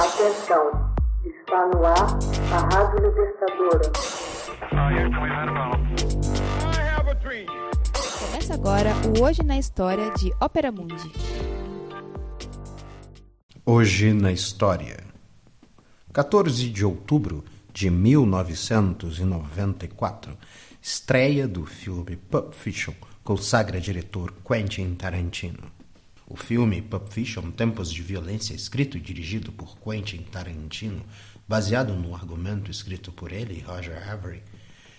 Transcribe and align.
Atenção, 0.00 0.64
está 1.26 1.66
no 1.66 1.84
ar 1.84 2.18
a 2.50 2.58
Rádio 2.74 3.06
Libertadora. 3.06 3.92
Começa 8.18 8.54
agora 8.54 8.94
o 9.06 9.22
Hoje 9.22 9.42
na 9.42 9.58
História 9.58 10.10
de 10.12 10.32
Ópera 10.40 10.72
Mundi. 10.72 11.12
Hoje 13.66 14.14
na 14.14 14.32
História. 14.32 15.04
14 16.14 16.70
de 16.70 16.82
outubro 16.82 17.44
de 17.70 17.90
1994, 17.90 20.34
estreia 20.80 21.46
do 21.46 21.66
filme 21.66 22.16
Pulp 22.16 22.54
Fiction, 22.54 22.94
consagra 23.22 23.78
diretor 23.78 24.32
Quentin 24.48 24.94
Tarantino. 24.94 25.78
O 26.32 26.36
filme 26.36 26.80
Pulp 26.80 27.08
Fiction, 27.08 27.50
Tempos 27.50 27.92
de 27.92 28.02
Violência, 28.02 28.54
escrito 28.54 28.96
e 28.96 29.00
dirigido 29.00 29.50
por 29.50 29.76
Quentin 29.80 30.22
Tarantino, 30.22 31.04
baseado 31.48 31.92
no 31.92 32.14
argumento 32.14 32.70
escrito 32.70 33.10
por 33.10 33.32
ele 33.32 33.58
e 33.58 33.60
Roger 33.60 34.08
Avery, 34.08 34.40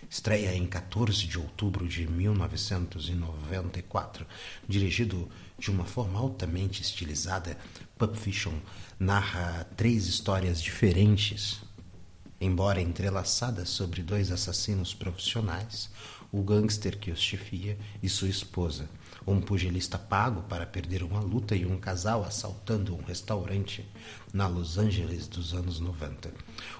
estreia 0.09 0.53
em 0.53 0.67
14 0.67 1.25
de 1.25 1.39
outubro 1.39 1.87
de 1.87 2.05
1994. 2.05 4.27
Dirigido 4.67 5.29
de 5.57 5.71
uma 5.71 5.85
forma 5.85 6.19
altamente 6.19 6.81
estilizada, 6.81 7.57
Pulp 7.97 8.17
Fiction 8.17 8.59
narra 8.99 9.65
três 9.77 10.07
histórias 10.07 10.61
diferentes, 10.61 11.61
embora 12.41 12.81
entrelaçadas 12.81 13.69
sobre 13.69 14.03
dois 14.03 14.33
assassinos 14.33 14.93
profissionais, 14.93 15.89
o 16.31 16.41
gangster 16.41 16.97
que 16.97 17.11
os 17.11 17.19
chefia 17.19 17.77
e 18.01 18.07
sua 18.07 18.29
esposa, 18.29 18.89
um 19.27 19.41
pugilista 19.41 19.97
pago 19.97 20.41
para 20.43 20.65
perder 20.65 21.03
uma 21.03 21.19
luta 21.19 21.55
e 21.55 21.65
um 21.65 21.77
casal 21.77 22.23
assaltando 22.23 22.95
um 22.95 23.03
restaurante 23.03 23.85
na 24.33 24.47
Los 24.47 24.77
Angeles 24.77 25.27
dos 25.27 25.53
anos 25.53 25.79
90. 25.79 26.31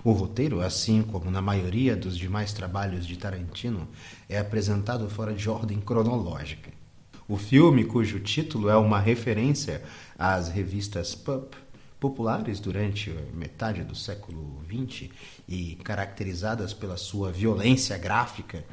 O 0.04 0.12
roteiro, 0.12 0.62
assim 0.62 1.02
como 1.02 1.30
na 1.30 1.42
maioria 1.42 1.96
dos 1.96 2.18
demais 2.18 2.54
trabalhos 2.54 3.06
de 3.06 3.18
Tarantino, 3.18 3.88
é 4.30 4.40
apresentado 4.40 5.10
fora 5.10 5.34
de 5.34 5.50
ordem 5.50 5.80
cronológica. 5.80 6.72
O 7.28 7.38
filme, 7.38 7.86
cujo 7.86 8.20
título 8.20 8.70
é 8.70 8.76
uma 8.76 9.00
referência 9.00 9.84
às 10.18 10.50
revistas 10.50 11.16
Pulp, 11.16 11.54
populares 12.00 12.60
durante 12.60 13.12
metade 13.34 13.84
do 13.84 13.96
século 13.96 14.60
XX 14.66 15.10
e 15.48 15.76
caracterizadas 15.84 16.74
pela 16.74 16.98
sua 16.98 17.32
violência 17.32 17.96
gráfica, 17.98 18.66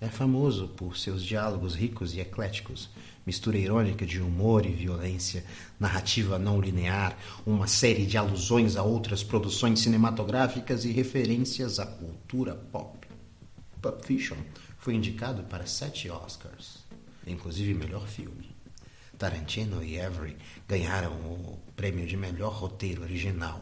é 0.00 0.06
famoso 0.06 0.68
por 0.68 0.96
seus 0.96 1.24
diálogos 1.24 1.74
ricos 1.74 2.14
e 2.14 2.20
ecléticos, 2.20 2.88
mistura 3.26 3.58
irônica 3.58 4.06
de 4.06 4.20
humor 4.20 4.64
e 4.64 4.70
violência, 4.70 5.44
narrativa 5.78 6.38
não 6.38 6.60
linear, 6.60 7.16
uma 7.44 7.66
série 7.66 8.06
de 8.06 8.16
alusões 8.16 8.76
a 8.76 8.82
outras 8.82 9.24
produções 9.24 9.80
cinematográficas 9.80 10.84
e 10.84 10.92
referências 10.92 11.80
à 11.80 11.86
cultura 11.86 12.54
pop. 12.54 13.08
Pulp 13.82 14.02
Fiction 14.02 14.36
foi 14.78 14.94
indicado 14.94 15.42
para 15.44 15.66
sete 15.66 16.08
Oscars, 16.08 16.84
inclusive 17.26 17.74
melhor 17.74 18.06
filme. 18.06 18.56
Tarantino 19.18 19.82
e 19.82 20.00
Avery 20.00 20.36
ganharam 20.68 21.10
o 21.10 21.58
prêmio 21.74 22.06
de 22.06 22.16
melhor 22.16 22.52
roteiro 22.52 23.02
original. 23.02 23.60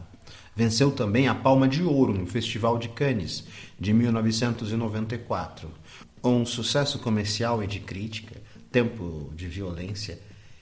Venceu 0.55 0.91
também 0.91 1.27
a 1.27 1.33
Palma 1.33 1.67
de 1.67 1.81
Ouro 1.81 2.13
no 2.13 2.27
Festival 2.27 2.77
de 2.77 2.89
Cannes 2.89 3.43
de 3.79 3.91
1994 3.91 5.71
um 6.35 6.45
sucesso 6.45 6.99
comercial 6.99 7.63
e 7.63 7.67
de 7.67 7.79
crítica, 7.79 8.41
Tempo 8.71 9.31
de 9.35 9.47
Violência, 9.47 10.19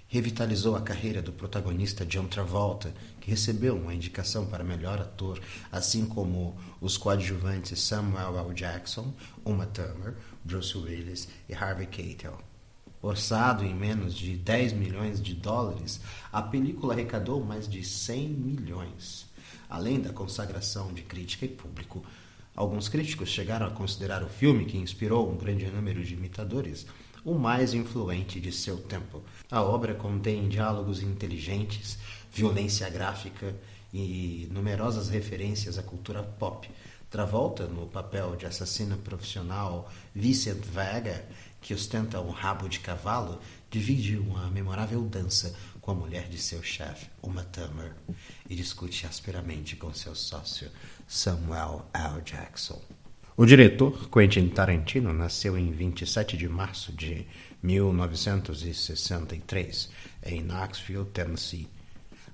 revitalizou 0.08 0.76
a 0.76 0.82
carreira 0.82 1.22
do 1.22 1.34
protagonista 1.34 2.06
John 2.06 2.28
Travolta, 2.28 2.94
que 3.20 3.30
recebeu 3.30 3.76
uma 3.76 3.94
indicação 3.94 4.46
para 4.46 4.64
melhor 4.64 5.00
ator, 5.00 5.42
assim 5.72 6.06
como 6.06 6.56
os 6.80 6.98
coadjuvantes 6.98 7.82
Samuel 7.82 8.38
L. 8.38 8.54
Jackson, 8.54 9.14
Uma 9.44 9.66
Thurman, 9.66 10.14
Bruce 10.44 10.78
Willis 10.78 11.28
e 11.50 11.54
Harvey 11.54 11.88
Keitel. 11.88 12.38
Orçado 13.02 13.64
em 13.66 13.74
menos 13.74 14.16
de 14.16 14.36
10 14.36 14.74
milhões 14.74 15.22
de 15.22 15.34
dólares, 15.34 16.00
a 16.32 16.42
película 16.42 16.94
arrecadou 16.94 17.44
mais 17.44 17.68
de 17.68 17.84
100 17.84 18.30
milhões. 18.30 19.26
Além 19.70 20.00
da 20.00 20.14
consagração 20.14 20.94
de 20.94 21.02
crítica 21.02 21.46
e 21.46 21.50
público, 21.50 22.04
Alguns 22.56 22.88
críticos 22.88 23.30
chegaram 23.30 23.68
a 23.68 23.72
considerar 23.72 24.24
o 24.24 24.30
filme, 24.30 24.66
que 24.66 24.78
inspirou 24.78 25.30
um 25.30 25.36
grande 25.36 25.66
número 25.68 26.02
de 26.04 26.14
imitadores, 26.14 26.88
o 27.26 27.34
mais 27.34 27.74
influente 27.74 28.40
de 28.40 28.52
seu 28.52 28.78
tempo. 28.78 29.22
A 29.52 29.62
obra 29.62 29.94
contém 29.94 30.48
diálogos 30.48 31.04
inteligentes, 31.04 31.98
violência 32.32 32.90
gráfica 32.90 33.54
e 33.94 34.48
numerosas 34.52 35.10
referências 35.10 35.78
à 35.78 35.84
cultura 35.84 36.24
pop. 36.24 36.70
Travolta, 37.10 37.66
no 37.66 37.88
papel 37.88 38.36
de 38.36 38.46
assassino 38.46 38.98
profissional 38.98 39.92
Vincent 40.14 40.64
Vega, 40.64 41.28
que 41.66 41.74
ostenta 41.74 42.22
um 42.22 42.30
rabo 42.30 42.70
de 42.70 42.80
cavalo, 42.80 43.42
divide 43.72 44.16
uma 44.18 44.52
memorável 44.52 45.02
dança 45.02 45.56
com 45.82 45.90
a 45.90 45.96
mulher 45.96 46.30
de 46.30 46.38
seu 46.38 46.62
chefe, 46.62 47.10
Uma 47.24 47.44
Thurman, 47.44 47.92
e 48.48 48.56
discute 48.56 49.08
asperamente 49.08 49.76
com 49.76 49.92
seu 49.92 50.14
sócio, 50.14 50.70
Samuel 51.08 51.90
L. 51.92 52.22
Jackson. 52.24 52.80
O 53.36 53.48
diretor 53.48 54.08
Quentin 54.12 54.48
Tarantino 54.50 55.12
nasceu 55.12 55.58
em 55.58 55.72
27 55.72 56.38
de 56.38 56.48
março 56.48 56.94
de 56.94 57.26
1963 57.64 59.90
em 60.24 60.44
Knoxville, 60.44 61.06
Tennessee. 61.06 61.68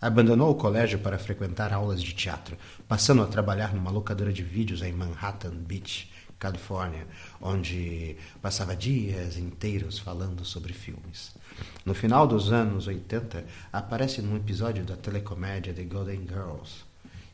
Abandonou 0.02 0.52
o 0.52 0.56
colégio 0.56 1.00
para 1.00 1.18
frequentar 1.18 1.72
aulas 1.72 2.04
de 2.04 2.14
teatro, 2.14 2.58
passando 2.86 3.22
a 3.22 3.28
trabalhar 3.28 3.74
numa 3.74 3.92
locadora 3.92 4.34
de 4.34 4.44
vídeos 4.44 4.82
em 4.82 4.92
Manhattan 4.92 5.56
Beach, 5.56 6.12
Califórnia, 6.42 7.06
onde 7.40 8.18
passava 8.42 8.76
dias 8.76 9.38
inteiros 9.38 10.00
falando 10.00 10.44
sobre 10.44 10.74
filmes. 10.74 11.36
No 11.86 11.94
final 11.94 12.28
dos 12.28 12.52
anos 12.52 12.88
80, 12.88 13.46
aparece 13.72 14.24
num 14.24 14.36
episódio 14.36 14.84
da 14.84 14.98
telecomédia 14.98 15.72
The 15.72 15.84
Golden 15.84 16.22
Girls, 16.22 16.84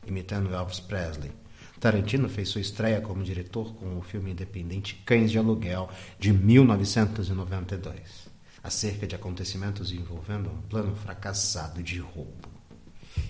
imitando 0.06 0.54
Elvis 0.54 0.80
Presley. 0.80 1.32
Tarantino 1.80 2.28
fez 2.28 2.50
sua 2.50 2.60
estreia 2.60 3.00
como 3.00 3.24
diretor 3.24 3.72
com 3.76 3.96
o 3.96 4.02
filme 4.02 4.32
independente 4.32 5.02
Cães 5.06 5.30
de 5.30 5.38
Aluguel, 5.38 5.88
de 6.18 6.30
1992, 6.30 8.28
acerca 8.62 9.06
de 9.06 9.14
acontecimentos 9.14 9.90
envolvendo 9.90 10.50
um 10.50 10.60
plano 10.68 10.94
fracassado 10.94 11.82
de 11.82 11.98
roubo. 11.98 12.46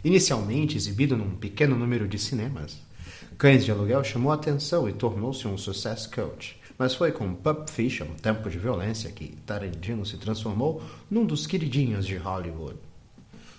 Inicialmente 0.02 0.76
exibido 0.76 1.16
num 1.16 1.36
pequeno 1.36 1.76
número 1.76 2.08
de 2.08 2.18
cinemas, 2.18 2.87
Cães 3.36 3.64
de 3.64 3.70
Aluguel 3.70 4.02
chamou 4.04 4.32
atenção 4.32 4.88
e 4.88 4.92
tornou-se 4.92 5.46
um 5.46 5.56
sucesso 5.56 6.10
coach. 6.10 6.58
Mas 6.78 6.94
foi 6.94 7.10
com 7.10 7.34
Pulp 7.34 7.68
Fiction, 7.68 8.06
Tempo 8.22 8.48
de 8.48 8.58
Violência, 8.58 9.10
que 9.10 9.36
Tarantino 9.44 10.06
se 10.06 10.16
transformou 10.16 10.82
num 11.10 11.26
dos 11.26 11.46
queridinhos 11.46 12.06
de 12.06 12.16
Hollywood. 12.16 12.78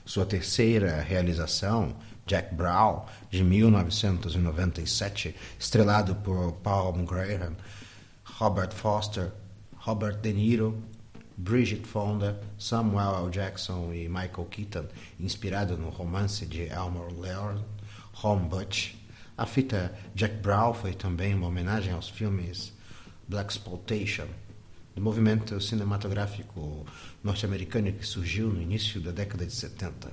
Sua 0.05 0.25
terceira 0.25 1.01
realização, 1.01 1.95
Jack 2.25 2.55
Brown, 2.55 3.05
de 3.29 3.43
1997, 3.43 5.35
estrelado 5.59 6.15
por 6.15 6.53
Paul 6.63 6.93
Graham, 7.05 7.55
Robert 8.23 8.73
Foster, 8.73 9.31
Robert 9.75 10.19
De 10.21 10.31
Niro, 10.31 10.81
Bridget 11.35 11.87
Fonda, 11.87 12.39
Samuel 12.57 13.25
L. 13.25 13.29
Jackson 13.29 13.93
e 13.93 14.07
Michael 14.09 14.47
Keaton, 14.49 14.85
inspirado 15.19 15.77
no 15.77 15.89
romance 15.89 16.45
de 16.45 16.67
Elmore 16.67 17.13
Leonard, 17.13 17.63
Home 18.21 18.47
Butch, 18.49 18.98
a 19.39 19.45
fita 19.45 19.97
Jack 20.13 20.35
Brown 20.41 20.73
foi 20.73 20.91
também 20.93 21.33
uma 21.33 21.47
homenagem 21.47 21.93
aos 21.93 22.09
filmes 22.09 22.73
Black 23.25 23.53
Exploitation, 23.53 24.27
do 24.93 25.01
movimento 25.01 25.61
cinematográfico 25.61 26.85
norte-americano 27.23 27.93
que 27.93 28.05
surgiu 28.05 28.49
no 28.49 28.61
início 28.61 28.99
da 28.99 29.11
década 29.11 29.45
de 29.45 29.53
70. 29.53 30.11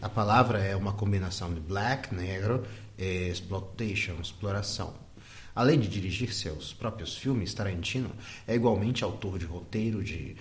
A 0.00 0.08
palavra 0.08 0.60
é 0.60 0.76
uma 0.76 0.92
combinação 0.92 1.52
de 1.52 1.58
black, 1.58 2.14
negro, 2.14 2.64
e 2.96 3.28
exploitation, 3.28 4.14
exploração. 4.22 4.94
Além 5.56 5.80
de 5.80 5.88
dirigir 5.88 6.32
seus 6.32 6.72
próprios 6.72 7.16
filmes, 7.16 7.52
Tarantino 7.52 8.12
é 8.46 8.54
igualmente 8.54 9.02
autor 9.02 9.40
de 9.40 9.44
roteiro 9.44 10.04
de 10.04 10.36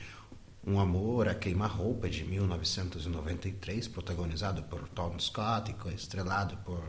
um 0.68 0.82
Amor 0.82 1.30
a 1.30 1.34
Queima-Roupa, 1.34 2.10
de 2.10 2.26
1993, 2.26 3.88
protagonizado 3.88 4.62
por 4.64 4.86
Tom 4.90 5.18
Scott 5.18 5.74
e 5.74 5.96
estrelado 5.96 6.58
por 6.66 6.84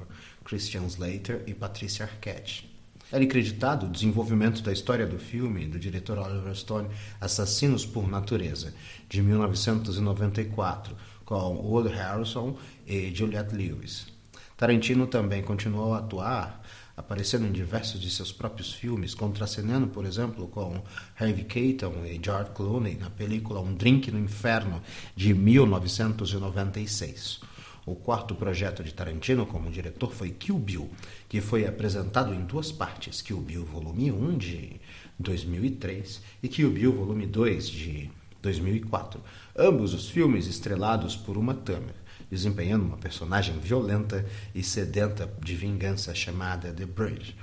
Christian 0.45 0.83
Slater 0.87 1.45
e 1.47 1.55
Patricia 1.55 2.05
Arquette. 2.05 2.69
Era 3.13 3.23
acreditado 3.23 3.87
o 3.87 3.89
desenvolvimento 3.89 4.63
da 4.63 4.73
história 4.73 5.07
do 5.07 5.17
filme 5.17 5.69
do 5.69 5.79
diretor 5.79 6.19
Oliver 6.19 6.55
Stone 6.57 6.89
Assassinos 7.21 7.87
por 7.87 8.09
Natureza, 8.09 8.75
de 9.09 9.23
1994, 9.23 10.97
com 11.25 11.55
Wood 11.55 11.89
Harrison 11.91 12.59
e 12.85 13.15
Juliette 13.15 13.55
Lewis. 13.55 14.09
Tarantino 14.57 15.07
também 15.07 15.41
continuou 15.41 15.95
a 15.95 15.99
atuar 15.99 16.63
aparecendo 16.99 17.47
em 17.47 17.53
diversos 17.53 18.01
de 18.01 18.11
seus 18.11 18.33
próprios 18.33 18.73
filmes, 18.73 19.15
contracenando, 19.15 19.87
por 19.87 20.05
exemplo, 20.05 20.49
com 20.49 20.83
Harvey 21.19 21.45
Keitel 21.45 21.95
e 22.05 22.21
George 22.23 22.51
Clooney 22.51 22.97
na 22.97 23.09
película 23.09 23.61
Um 23.61 23.73
Drink 23.73 24.11
no 24.11 24.19
Inferno, 24.19 24.83
de 25.15 25.33
1996. 25.33 27.41
O 27.87 27.95
quarto 27.95 28.35
projeto 28.35 28.83
de 28.83 28.93
Tarantino 28.93 29.47
como 29.47 29.71
diretor 29.71 30.13
foi 30.13 30.31
Kill 30.31 30.59
Bill, 30.59 30.91
que 31.29 31.41
foi 31.41 31.65
apresentado 31.67 32.35
em 32.35 32.45
duas 32.45 32.73
partes: 32.73 33.23
Kill 33.23 33.41
Bill 33.41 33.65
Volume 33.65 34.11
1 34.11 34.37
de 34.37 34.81
2003 35.19 36.21
e 36.43 36.49
Kill 36.49 36.71
Bill 36.71 36.93
Volume 36.93 37.27
2 37.27 37.71
de 37.71 38.11
2004. 38.43 39.23
Ambos 39.57 39.95
os 39.95 40.11
filmes 40.11 40.49
estrelados 40.49 41.15
por 41.17 41.39
Uma 41.39 41.55
Thurman, 41.55 41.95
desempenhando 42.31 42.85
uma 42.85 42.97
personagem 42.97 43.59
violenta 43.59 44.25
e 44.55 44.63
sedenta 44.63 45.31
de 45.43 45.55
vingança 45.55 46.15
chamada 46.15 46.73
The 46.73 46.87
Bridge, 46.87 47.37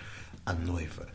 a 0.46 0.54
noiva. 0.54 1.08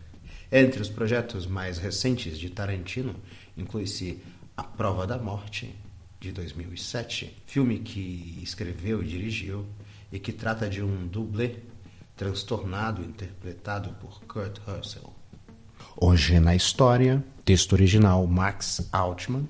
Entre 0.50 0.82
os 0.82 0.88
projetos 0.88 1.46
mais 1.46 1.78
recentes 1.78 2.38
de 2.38 2.50
Tarantino, 2.50 3.14
inclui-se 3.56 4.20
A 4.56 4.64
Prova 4.64 5.06
da 5.06 5.16
Morte, 5.16 5.74
de 6.18 6.32
2007, 6.32 7.42
filme 7.46 7.78
que 7.78 8.38
escreveu 8.42 9.02
e 9.02 9.06
dirigiu 9.06 9.64
e 10.12 10.18
que 10.18 10.32
trata 10.32 10.68
de 10.68 10.82
um 10.82 11.06
dublê 11.06 11.56
transtornado 12.16 13.02
interpretado 13.02 13.94
por 13.94 14.20
Kurt 14.24 14.58
Russell. 14.66 15.14
Hoje 15.96 16.38
na 16.38 16.54
história, 16.54 17.24
texto 17.44 17.72
original 17.72 18.26
Max 18.26 18.86
Altman, 18.92 19.48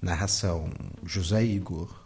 narração 0.00 0.70
José 1.04 1.44
Igor, 1.44 2.05